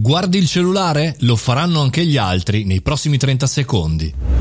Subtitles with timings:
[0.00, 1.16] Guardi il cellulare?
[1.22, 4.37] Lo faranno anche gli altri nei prossimi 30 secondi.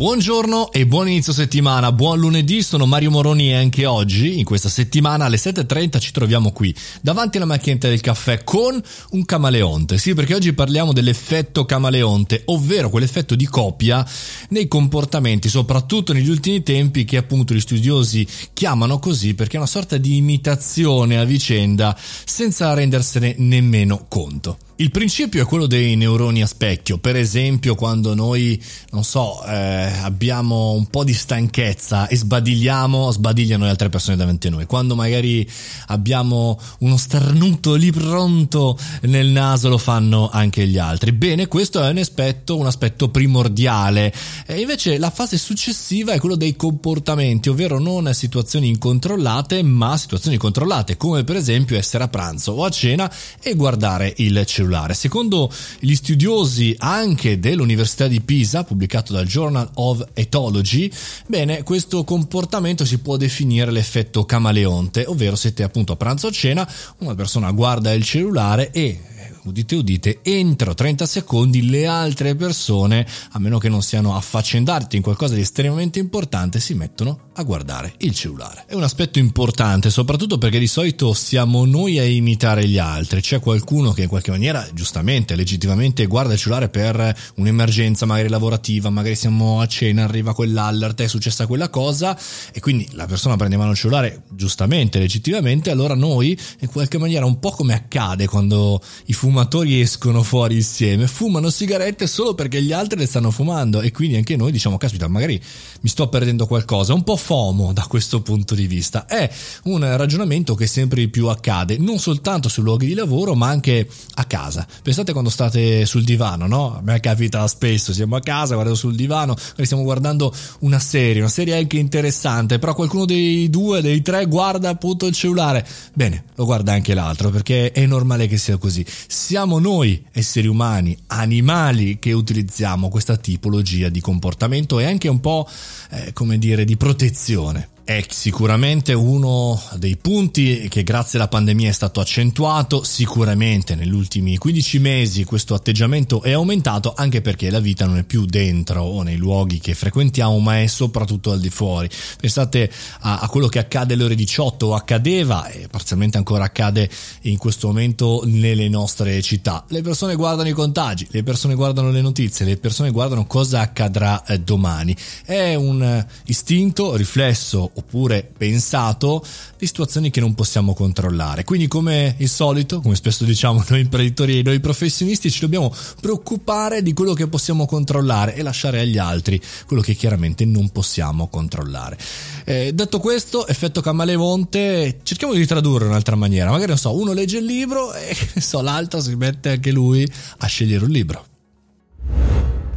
[0.00, 4.70] Buongiorno e buon inizio settimana, buon lunedì, sono Mario Moroni e anche oggi, in questa
[4.70, 10.14] settimana alle 7.30 ci troviamo qui, davanti alla macchinetta del caffè con un camaleonte, sì
[10.14, 14.02] perché oggi parliamo dell'effetto camaleonte, ovvero quell'effetto di coppia
[14.48, 19.66] nei comportamenti, soprattutto negli ultimi tempi che appunto gli studiosi chiamano così perché è una
[19.66, 21.94] sorta di imitazione a vicenda
[22.24, 24.56] senza rendersene nemmeno conto.
[24.80, 28.58] Il principio è quello dei neuroni a specchio, per esempio quando noi,
[28.92, 34.46] non so, eh, abbiamo un po' di stanchezza e sbadigliamo, sbadigliano le altre persone davanti
[34.48, 34.66] a noi.
[34.66, 35.48] Quando magari
[35.86, 41.12] abbiamo uno starnuto lì pronto nel naso lo fanno anche gli altri.
[41.12, 44.12] Bene, questo è un aspetto, un aspetto primordiale.
[44.46, 50.36] E invece la fase successiva è quello dei comportamenti, ovvero non situazioni incontrollate, ma situazioni
[50.36, 53.10] controllate, come per esempio essere a pranzo o a cena
[53.42, 54.94] e guardare il cellulare.
[54.94, 60.90] Secondo gli studiosi anche dell'Università di Pisa, pubblicato dal Journal of Ethology,
[61.26, 66.68] bene, questo comportamento si può definire l'effetto camaleonte, ovvero siete appunto a pranzo o cena,
[66.98, 69.00] una persona guarda il cellulare e
[69.44, 75.02] udite udite, entro 30 secondi le altre persone, a meno che non siano affaccendati in
[75.02, 78.64] qualcosa di estremamente importante, si mettono a guardare il cellulare.
[78.66, 83.20] È un aspetto importante, soprattutto perché di solito siamo noi a imitare gli altri.
[83.20, 88.90] C'è qualcuno che in qualche maniera, giustamente, legittimamente, guarda il cellulare per un'emergenza magari lavorativa,
[88.90, 92.18] magari siamo a cena, arriva quell'allert, è successa quella cosa
[92.52, 96.98] e quindi la persona prende in mano il cellulare, giustamente, legittimamente, allora noi, in qualche
[96.98, 102.34] maniera, un po' come accade quando i fumatori fumatori escono fuori insieme, fumano sigarette solo
[102.34, 105.40] perché gli altri le stanno fumando e quindi anche noi diciamo, caspita, magari
[105.82, 109.06] mi sto perdendo qualcosa, un po' FOMO da questo punto di vista.
[109.06, 109.30] È
[109.64, 114.24] un ragionamento che sempre più accade, non soltanto sui luoghi di lavoro, ma anche a
[114.24, 114.66] casa.
[114.82, 116.76] Pensate quando state sul divano, no?
[116.78, 121.30] A me capita spesso, siamo a casa, guardo sul divano, stiamo guardando una serie, una
[121.30, 125.64] serie anche interessante, però qualcuno dei due, dei tre guarda appunto il cellulare.
[125.92, 128.84] Bene, lo guarda anche l'altro perché è normale che sia così
[129.20, 135.46] siamo noi, esseri umani, animali, che utilizziamo questa tipologia di comportamento e anche un po',
[135.90, 141.72] eh, come dire, di protezione è sicuramente uno dei punti che grazie alla pandemia è
[141.72, 147.86] stato accentuato, sicuramente negli ultimi 15 mesi questo atteggiamento è aumentato anche perché la vita
[147.86, 151.88] non è più dentro o nei luoghi che frequentiamo ma è soprattutto al di fuori.
[152.20, 152.70] Pensate
[153.00, 156.88] a, a quello che accade alle ore 18 o accadeva e parzialmente ancora accade
[157.22, 159.64] in questo momento nelle nostre città.
[159.68, 164.24] Le persone guardano i contagi, le persone guardano le notizie, le persone guardano cosa accadrà
[164.24, 164.96] eh, domani.
[165.24, 169.24] È un istinto, riflesso oppure pensato
[169.58, 171.44] di situazioni che non possiamo controllare.
[171.44, 176.82] Quindi come il solito, come spesso diciamo noi imprenditori e noi professionisti, ci dobbiamo preoccupare
[176.82, 181.98] di quello che possiamo controllare e lasciare agli altri quello che chiaramente non possiamo controllare.
[182.44, 186.50] Eh, detto questo, effetto camaleonte, cerchiamo di tradurre in un'altra maniera.
[186.50, 190.06] Magari non so, uno legge il libro e so, l'altro si mette anche lui
[190.38, 191.29] a scegliere un libro.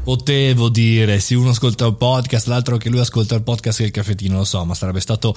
[0.04, 3.92] Potevo dire, sì, uno ascolta il podcast, l'altro che lui ascolta il podcast e il
[3.92, 5.34] caffettino, lo so, ma sarebbe stato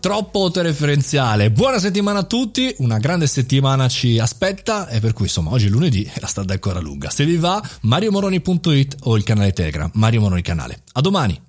[0.00, 1.52] troppo autoreferenziale.
[1.52, 5.70] Buona settimana a tutti, una grande settimana ci aspetta e per cui insomma oggi è
[5.70, 7.10] lunedì e la strada è ancora lunga.
[7.10, 10.82] Se vi va, mariomoroni.it o il canale Telegram, Mario Moroni canale.
[10.94, 11.47] A domani!